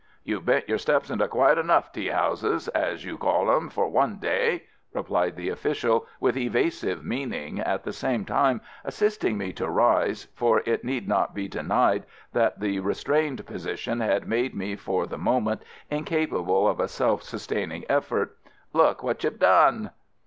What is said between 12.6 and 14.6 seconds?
restrained position had made